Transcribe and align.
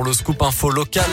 pour 0.00 0.06
le 0.06 0.14
scoop 0.14 0.40
info 0.40 0.70
local. 0.70 1.04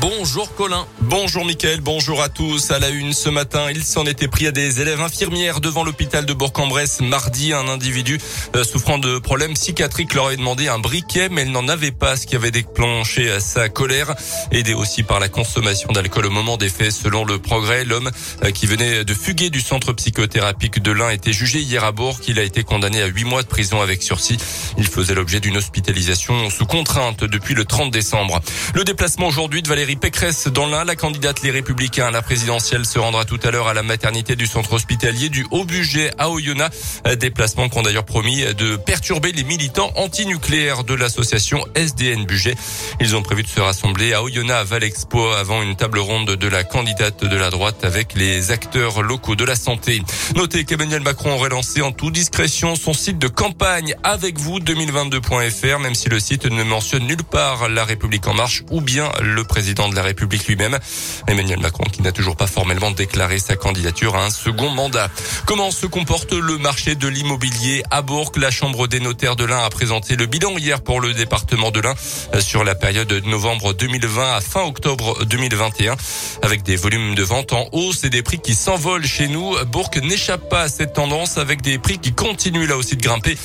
Bonjour 0.00 0.54
Colin. 0.54 0.86
Bonjour 1.02 1.44
Mickaël, 1.44 1.82
bonjour 1.82 2.22
à 2.22 2.30
tous. 2.30 2.70
À 2.70 2.78
la 2.78 2.88
une 2.88 3.12
ce 3.12 3.28
matin, 3.28 3.66
il 3.70 3.84
s'en 3.84 4.06
était 4.06 4.28
pris 4.28 4.46
à 4.46 4.50
des 4.50 4.80
élèves 4.80 5.02
infirmières 5.02 5.60
devant 5.60 5.84
l'hôpital 5.84 6.24
de 6.24 6.32
Bourg-en-Bresse. 6.32 7.02
Mardi, 7.02 7.52
un 7.52 7.68
individu 7.68 8.18
euh, 8.56 8.64
souffrant 8.64 8.96
de 8.96 9.18
problèmes 9.18 9.52
psychiatriques 9.52 10.14
leur 10.14 10.28
avait 10.28 10.38
demandé 10.38 10.68
un 10.68 10.78
briquet, 10.78 11.28
mais 11.28 11.42
elle 11.42 11.50
n'en 11.50 11.68
avait 11.68 11.90
pas, 11.90 12.16
ce 12.16 12.26
qui 12.26 12.34
avait 12.34 12.50
déclenché 12.50 13.40
sa 13.40 13.68
colère. 13.68 14.14
Aidé 14.52 14.72
aussi 14.72 15.02
par 15.02 15.20
la 15.20 15.28
consommation 15.28 15.92
d'alcool 15.92 16.26
au 16.26 16.30
moment 16.30 16.56
des 16.56 16.70
faits, 16.70 16.92
selon 16.92 17.26
le 17.26 17.38
progrès, 17.38 17.84
l'homme 17.84 18.10
euh, 18.42 18.52
qui 18.52 18.66
venait 18.66 19.04
de 19.04 19.14
fuguer 19.14 19.50
du 19.50 19.60
centre 19.60 19.92
psychothérapique 19.92 20.80
de 20.80 20.92
l'Ain 20.92 21.10
était 21.10 21.34
jugé 21.34 21.60
hier 21.60 21.84
à 21.84 21.92
Bourg. 21.92 22.20
Il 22.26 22.38
a 22.38 22.42
été 22.42 22.64
condamné 22.64 23.02
à 23.02 23.06
huit 23.06 23.24
mois 23.24 23.42
de 23.42 23.48
prison 23.48 23.82
avec 23.82 24.02
sursis. 24.02 24.38
Il 24.78 24.86
faisait 24.86 25.14
l'objet 25.14 25.40
d'une 25.40 25.58
hospitalisation 25.58 26.48
sous 26.48 26.66
contrainte 26.66 27.22
depuis 27.24 27.54
le 27.54 27.66
30 27.66 27.90
décembre. 27.90 28.40
Le 28.74 28.84
déplacement 28.84 29.26
aujourd'hui 29.26 29.60
de 29.60 29.68
Valérie 29.68 29.89
Pécresse 29.96 30.48
dans 30.48 30.66
l'un, 30.66 30.84
la 30.84 30.96
candidate 30.96 31.42
Les 31.42 31.50
Républicains 31.50 32.06
à 32.06 32.10
la 32.10 32.22
présidentielle 32.22 32.84
se 32.84 32.98
rendra 32.98 33.24
tout 33.24 33.40
à 33.42 33.50
l'heure 33.50 33.68
à 33.68 33.74
la 33.74 33.82
maternité 33.82 34.36
du 34.36 34.46
centre 34.46 34.74
hospitalier 34.74 35.28
du 35.28 35.46
Haut-Budget 35.50 36.12
à 36.18 36.30
Oyonnax. 36.30 37.02
Déplacement 37.18 37.68
qu'ont 37.68 37.82
d'ailleurs 37.82 38.04
promis 38.04 38.44
de 38.54 38.76
perturber 38.76 39.32
les 39.32 39.44
militants 39.44 39.90
antinucléaires 39.96 40.84
de 40.84 40.94
l'association 40.94 41.64
SDN 41.74 42.26
Budget. 42.26 42.56
Ils 43.00 43.16
ont 43.16 43.22
prévu 43.22 43.42
de 43.42 43.48
se 43.48 43.60
rassembler 43.60 44.12
à 44.12 44.22
Oyonnax 44.22 44.50
à 44.50 44.64
Valexpo 44.64 45.30
avant 45.32 45.62
une 45.62 45.76
table 45.76 45.98
ronde 45.98 46.36
de 46.36 46.48
la 46.48 46.64
candidate 46.64 47.24
de 47.24 47.36
la 47.36 47.50
droite 47.50 47.84
avec 47.84 48.14
les 48.14 48.50
acteurs 48.50 49.02
locaux 49.02 49.36
de 49.36 49.44
la 49.44 49.54
santé. 49.54 50.02
Notez 50.34 50.64
qu'Emmanuel 50.64 51.02
Macron 51.02 51.34
aurait 51.34 51.50
lancé 51.50 51.82
en 51.82 51.92
toute 51.92 52.14
discrétion 52.14 52.74
son 52.76 52.92
site 52.92 53.18
de 53.18 53.28
campagne 53.28 53.94
avec 54.02 54.38
vous 54.38 54.60
2022.fr, 54.60 55.78
même 55.78 55.94
si 55.94 56.08
le 56.08 56.18
site 56.18 56.46
ne 56.46 56.62
mentionne 56.64 57.06
nulle 57.06 57.22
part 57.22 57.68
la 57.68 57.84
République 57.84 58.26
en 58.26 58.34
marche 58.34 58.64
ou 58.70 58.80
bien 58.80 59.10
le 59.22 59.44
président 59.44 59.79
de 59.88 59.96
la 59.96 60.02
République 60.02 60.46
lui-même. 60.46 60.78
Emmanuel 61.26 61.60
Macron 61.60 61.84
qui 61.84 62.02
n'a 62.02 62.12
toujours 62.12 62.36
pas 62.36 62.46
formellement 62.46 62.90
déclaré 62.90 63.38
sa 63.38 63.56
candidature 63.56 64.16
à 64.16 64.24
un 64.24 64.30
second 64.30 64.70
mandat. 64.70 65.08
Comment 65.46 65.70
se 65.70 65.86
comporte 65.86 66.32
le 66.32 66.58
marché 66.58 66.94
de 66.94 67.08
l'immobilier 67.08 67.82
à 67.90 68.02
Bourg? 68.02 68.32
La 68.36 68.50
Chambre 68.50 68.86
des 68.86 69.00
notaires 69.00 69.36
de 69.36 69.44
l'Ain 69.44 69.64
a 69.64 69.70
présenté 69.70 70.16
le 70.16 70.26
bilan 70.26 70.56
hier 70.58 70.82
pour 70.82 71.00
le 71.00 71.14
département 71.14 71.70
de 71.70 71.80
l'Ain 71.80 71.94
sur 72.40 72.64
la 72.64 72.74
période 72.74 73.08
de 73.08 73.20
novembre 73.20 73.72
2020 73.72 74.36
à 74.36 74.40
fin 74.40 74.62
octobre 74.62 75.24
2021 75.24 75.96
avec 76.42 76.62
des 76.62 76.76
volumes 76.76 77.14
de 77.14 77.22
vente 77.22 77.52
en 77.52 77.66
hausse 77.72 78.04
et 78.04 78.10
des 78.10 78.22
prix 78.22 78.38
qui 78.38 78.54
s'envolent 78.54 79.06
chez 79.06 79.28
nous. 79.28 79.56
Bourg 79.66 79.90
n'échappe 80.02 80.48
pas 80.48 80.62
à 80.62 80.68
cette 80.68 80.94
tendance 80.94 81.38
avec 81.38 81.62
des 81.62 81.78
prix 81.78 81.98
qui 81.98 82.12
continuent 82.12 82.66
là 82.66 82.76
aussi 82.76 82.96
de 82.96 83.02
grimper. 83.02 83.36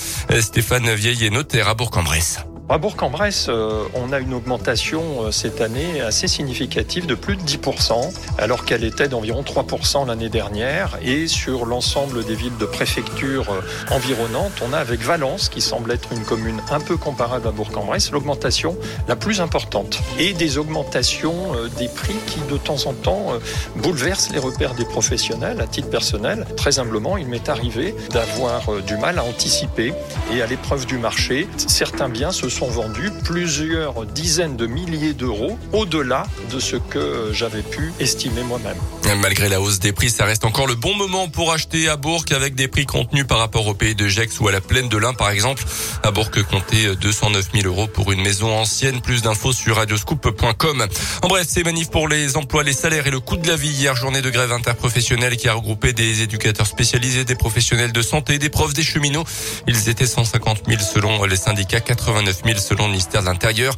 Stéphane 0.42 0.94
Vieillet, 0.94 1.30
notaire 1.30 1.68
à 1.68 1.74
Bourg-en-Bresse. 1.74 2.40
À 2.68 2.80
Bourg-en-Bresse, 2.80 3.46
euh, 3.48 3.84
on 3.94 4.12
a 4.12 4.18
une 4.18 4.34
augmentation 4.34 5.04
euh, 5.22 5.32
cette 5.32 5.62
année 5.62 6.02
assez 6.02 6.28
significative 6.28 7.06
de 7.06 7.14
plus 7.14 7.36
de 7.36 7.44
10%, 7.44 8.12
alors 8.40 8.66
qu'elle 8.66 8.84
était 8.84 9.08
d'environ 9.08 9.44
3% 9.44 10.08
l'année 10.08 10.30
dernière. 10.30 10.98
Et 11.04 11.28
sur 11.28 11.68
l'ensemble 11.68 12.26
des 12.26 12.34
villes 12.34 12.58
de 12.58 12.66
préfecture 12.66 13.52
euh, 13.52 13.94
environnantes, 13.94 14.64
on 14.68 14.74
a 14.74 14.80
avec 14.80 15.02
Valence, 15.02 15.48
qui 15.48 15.62
semble 15.62 15.92
être 15.92 16.12
une 16.12 16.24
commune 16.24 16.60
un 16.72 16.80
peu 16.80 16.98
comparable 16.98 17.48
à 17.48 17.52
Bourg-en-Bresse, 17.52 18.10
l'augmentation 18.10 18.76
la 19.08 19.16
plus 19.16 19.42
importante. 19.42 20.00
Et 20.18 20.34
des 20.34 20.58
augmentations 20.58 21.36
des 21.78 21.88
prix 21.88 22.16
qui, 22.26 22.40
de 22.52 22.58
temps 22.58 22.88
en 22.88 22.94
temps, 22.94 23.34
bouleversent 23.76 24.32
les 24.32 24.40
repères 24.40 24.74
des 24.74 24.86
professionnels. 24.86 25.62
À 25.62 25.68
titre 25.68 25.90
personnel, 25.92 26.48
très 26.58 26.80
humblement, 26.80 27.18
il 27.18 27.28
m'est 27.28 27.48
arrivé 27.48 27.94
d'avoir 28.10 28.82
du 28.88 28.98
mal 28.98 29.20
à 29.20 29.24
anticiper 29.24 29.94
et 30.34 30.42
à 30.42 30.48
l'épreuve 30.48 30.88
du 30.88 30.98
marché. 30.98 31.48
Certains 31.58 32.10
biens 32.10 32.32
se 32.32 32.50
sont 32.56 32.70
vendus 32.70 33.12
plusieurs 33.26 34.06
dizaines 34.06 34.56
de 34.56 34.66
milliers 34.66 35.14
d'euros 35.14 35.60
au-delà 35.74 36.26
de 36.54 36.62
ce 36.62 36.78
que 36.78 37.32
j'avais 37.34 37.62
pu 37.62 37.92
estimer 38.00 38.44
moi-même. 38.44 38.78
Malgré 39.20 39.50
la 39.50 39.60
hausse 39.60 39.80
des 39.80 39.92
prix, 39.92 40.10
ça 40.10 40.24
reste 40.24 40.46
encore 40.46 40.66
le 40.66 40.76
bon 40.76 40.96
moment 40.96 41.28
pour 41.28 41.52
acheter 41.52 41.90
à 41.90 41.98
Bourg 41.98 42.24
avec 42.32 42.56
des 42.56 42.70
prix 42.70 42.86
contenus 42.86 43.28
par 43.28 43.40
rapport 43.40 43.68
au 43.68 43.74
pays 43.74 43.94
de 43.94 44.08
Gex 44.08 44.40
ou 44.40 44.48
à 44.48 44.54
la 44.54 44.62
plaine 44.62 44.88
de 44.88 44.96
l'Ain 44.96 45.14
par 45.14 45.32
exemple. 45.32 45.66
À 46.02 46.12
Bourg, 46.12 46.32
comptez 46.50 46.96
209 46.96 47.50
000 47.54 47.68
euros 47.68 47.88
pour 47.88 48.14
une 48.14 48.22
maison 48.22 48.58
ancienne. 48.58 49.02
Plus 49.02 49.22
d'infos 49.22 49.52
sur 49.52 49.76
radioscoop.com. 49.76 50.88
En 51.24 51.28
bref, 51.28 51.48
c'est 51.50 51.64
manif 51.64 51.90
pour 51.90 52.08
les 52.08 52.38
emplois, 52.38 52.64
les 52.64 52.74
salaires 52.74 53.06
et 53.08 53.12
le 53.12 53.20
coût 53.20 53.36
de 53.36 53.48
la 53.50 53.58
vie. 53.58 53.68
Hier, 53.68 53.98
journée 53.98 54.22
de 54.22 54.30
grève 54.30 54.54
interprofessionnelle 54.54 55.36
qui 55.36 55.50
a 55.50 55.54
regroupé 55.54 55.92
des 55.92 56.22
éducateurs 56.22 56.68
spécialisés, 56.68 57.26
des 57.26 57.36
professionnels 57.36 57.92
de 57.92 58.02
santé, 58.02 58.40
des 58.40 58.50
profs, 58.50 58.74
des 58.74 58.84
cheminots. 58.84 59.26
Ils 59.68 59.90
étaient 59.90 60.08
150 60.08 60.64
000 60.70 60.80
selon 60.82 61.26
les 61.26 61.36
syndicats, 61.36 61.82
89 61.82 62.44
000 62.44 62.45
selon 62.54 62.86
le 62.86 62.92
ministère 62.92 63.22
de 63.22 63.28
l'Intérieur, 63.28 63.74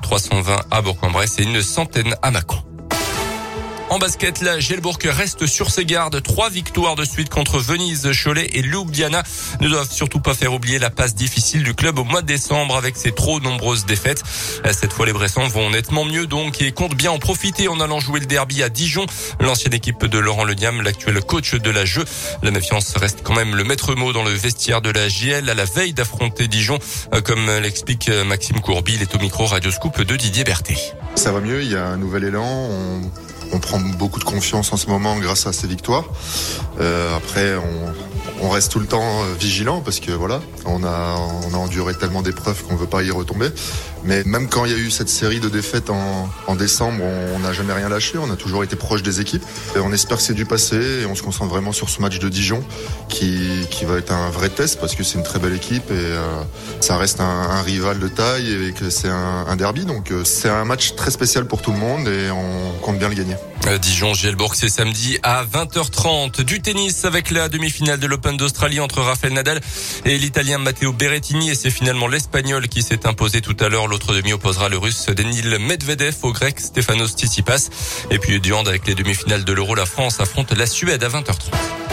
320 0.00 0.66
à 0.70 0.82
Bourg-en-Bresse 0.82 1.38
et 1.40 1.42
une 1.42 1.60
centaine 1.62 2.14
à 2.22 2.30
Mâcon. 2.30 2.71
En 3.92 3.98
basket, 3.98 4.40
la 4.40 4.58
Gelbourg 4.58 4.96
reste 5.04 5.44
sur 5.44 5.68
ses 5.68 5.84
gardes. 5.84 6.22
Trois 6.22 6.48
victoires 6.48 6.94
de 6.94 7.04
suite 7.04 7.28
contre 7.28 7.58
Venise, 7.58 8.10
Cholet 8.24 8.48
et 8.54 8.62
Ljubljana 8.62 9.22
ne 9.60 9.68
doivent 9.68 9.92
surtout 9.92 10.18
pas 10.18 10.32
faire 10.32 10.54
oublier 10.54 10.78
la 10.78 10.88
passe 10.88 11.14
difficile 11.14 11.62
du 11.62 11.74
club 11.74 11.98
au 11.98 12.04
mois 12.04 12.22
de 12.22 12.26
décembre 12.26 12.74
avec 12.74 12.96
ses 12.96 13.12
trop 13.12 13.38
nombreuses 13.38 13.84
défaites. 13.84 14.22
Cette 14.72 14.94
fois, 14.94 15.04
les 15.04 15.12
Bressans 15.12 15.46
vont 15.46 15.68
nettement 15.68 16.06
mieux 16.06 16.26
donc 16.26 16.62
et 16.62 16.72
comptent 16.72 16.94
bien 16.94 17.10
en 17.10 17.18
profiter 17.18 17.68
en 17.68 17.80
allant 17.80 18.00
jouer 18.00 18.20
le 18.20 18.24
derby 18.24 18.62
à 18.62 18.70
Dijon. 18.70 19.04
L'ancienne 19.40 19.74
équipe 19.74 20.06
de 20.06 20.18
Laurent 20.18 20.44
Leniam, 20.44 20.80
l'actuel 20.80 21.20
coach 21.20 21.54
de 21.54 21.70
la 21.70 21.84
jeu. 21.84 22.06
La 22.42 22.50
méfiance 22.50 22.96
reste 22.96 23.18
quand 23.22 23.34
même 23.34 23.54
le 23.54 23.64
maître 23.64 23.94
mot 23.94 24.14
dans 24.14 24.24
le 24.24 24.32
vestiaire 24.32 24.80
de 24.80 24.88
la 24.88 25.10
JL 25.10 25.50
à 25.50 25.54
la 25.54 25.66
veille 25.66 25.92
d'affronter 25.92 26.48
Dijon, 26.48 26.78
comme 27.26 27.50
l'explique 27.60 28.10
Maxime 28.24 28.62
Courby, 28.62 28.94
est 29.02 29.14
au 29.14 29.18
micro 29.18 29.44
Radioscoop 29.44 30.00
de 30.00 30.16
Didier 30.16 30.44
Berthet. 30.44 30.94
Ça 31.14 31.30
va 31.30 31.40
mieux, 31.40 31.62
il 31.62 31.70
y 31.70 31.76
a 31.76 31.84
un 31.84 31.98
nouvel 31.98 32.24
élan. 32.24 32.70
On 33.52 33.58
prend 33.58 33.78
beaucoup 33.78 34.18
de 34.18 34.24
confiance 34.24 34.72
en 34.72 34.76
ce 34.76 34.86
moment 34.88 35.16
grâce 35.18 35.46
à 35.46 35.52
ces 35.52 35.66
victoires. 35.66 36.04
Euh, 36.80 37.16
après, 37.16 37.54
on, 37.56 37.92
on 38.42 38.48
reste 38.50 38.72
tout 38.72 38.80
le 38.80 38.86
temps 38.86 39.22
euh, 39.22 39.34
vigilant 39.38 39.80
parce 39.80 40.00
que 40.00 40.10
voilà, 40.10 40.40
on 40.64 40.82
a, 40.84 41.16
on 41.46 41.54
a 41.54 41.56
enduré 41.56 41.94
tellement 41.94 42.22
d'épreuves 42.22 42.62
qu'on 42.64 42.76
veut 42.76 42.86
pas 42.86 43.02
y 43.02 43.10
retomber. 43.10 43.48
Mais 44.04 44.24
même 44.24 44.48
quand 44.48 44.64
il 44.64 44.72
y 44.72 44.74
a 44.74 44.78
eu 44.78 44.90
cette 44.90 45.08
série 45.08 45.38
de 45.38 45.48
défaites 45.48 45.90
en, 45.90 46.28
en 46.48 46.56
décembre, 46.56 47.04
on 47.04 47.38
n'a 47.38 47.52
jamais 47.52 47.72
rien 47.72 47.88
lâché. 47.88 48.18
On 48.18 48.30
a 48.30 48.36
toujours 48.36 48.64
été 48.64 48.74
proche 48.74 49.02
des 49.02 49.20
équipes. 49.20 49.44
Et 49.76 49.78
on 49.78 49.92
espère 49.92 50.16
que 50.16 50.22
c'est 50.24 50.34
du 50.34 50.44
passé 50.44 51.02
et 51.02 51.06
on 51.06 51.14
se 51.14 51.22
concentre 51.22 51.50
vraiment 51.50 51.72
sur 51.72 51.88
ce 51.88 52.00
match 52.00 52.18
de 52.18 52.28
Dijon 52.28 52.64
qui, 53.08 53.66
qui 53.70 53.84
va 53.84 53.98
être 53.98 54.12
un 54.12 54.30
vrai 54.30 54.48
test 54.48 54.80
parce 54.80 54.96
que 54.96 55.04
c'est 55.04 55.18
une 55.18 55.24
très 55.24 55.38
belle 55.38 55.54
équipe 55.54 55.90
et 55.90 55.94
euh, 55.94 56.42
ça 56.80 56.96
reste 56.96 57.20
un, 57.20 57.24
un, 57.24 57.62
rival 57.62 58.00
de 58.00 58.08
taille 58.08 58.68
et 58.68 58.72
que 58.72 58.90
c'est 58.90 59.08
un, 59.08 59.46
un, 59.46 59.56
derby. 59.56 59.84
Donc 59.84 60.10
euh, 60.10 60.24
c'est 60.24 60.48
un 60.48 60.64
match 60.64 60.96
très 60.96 61.12
spécial 61.12 61.44
pour 61.44 61.62
tout 61.62 61.70
le 61.70 61.78
monde 61.78 62.08
et 62.08 62.30
on 62.30 62.80
compte 62.80 62.98
bien 62.98 63.08
le 63.08 63.14
gagner. 63.14 63.36
Dijon, 63.80 64.12
Gielbourg, 64.12 64.54
c'est 64.54 64.68
samedi 64.68 65.18
à 65.22 65.44
20h30. 65.44 66.42
Du 66.42 66.60
tennis 66.60 67.04
avec 67.04 67.30
la 67.30 67.48
demi-finale 67.48 67.98
de 67.98 68.06
l'Open 68.06 68.36
d'Australie 68.36 68.80
entre 68.80 69.00
Rafael 69.00 69.32
Nadal 69.32 69.60
et 70.04 70.18
l'Italien 70.18 70.58
Matteo 70.58 70.92
Berrettini. 70.92 71.50
Et 71.50 71.54
c'est 71.54 71.70
finalement 71.70 72.08
l'Espagnol 72.08 72.68
qui 72.68 72.82
s'est 72.82 73.06
imposé 73.06 73.40
tout 73.40 73.56
à 73.60 73.68
l'heure. 73.68 73.86
L'autre 73.86 74.14
demi 74.14 74.32
opposera 74.32 74.68
le 74.68 74.78
Russe 74.78 75.06
Denil 75.06 75.58
Medvedev 75.58 76.16
au 76.22 76.32
Grec 76.32 76.60
Stefanos 76.60 77.12
Tsitsipas. 77.12 77.70
Et 78.10 78.18
puis 78.18 78.40
du 78.40 78.52
hand 78.52 78.66
avec 78.68 78.86
les 78.86 78.94
demi-finales 78.94 79.44
de 79.44 79.52
l'Euro, 79.52 79.74
la 79.74 79.86
France 79.86 80.20
affronte 80.20 80.52
la 80.52 80.66
Suède 80.66 81.02
à 81.04 81.08
20h30. 81.08 81.91